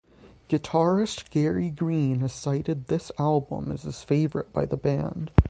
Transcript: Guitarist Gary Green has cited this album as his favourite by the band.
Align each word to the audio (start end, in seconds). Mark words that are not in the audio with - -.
Guitarist 0.49 1.29
Gary 1.29 1.69
Green 1.69 2.21
has 2.21 2.33
cited 2.33 2.87
this 2.87 3.11
album 3.19 3.71
as 3.71 3.83
his 3.83 4.01
favourite 4.01 4.51
by 4.51 4.65
the 4.65 4.75
band. 4.75 5.29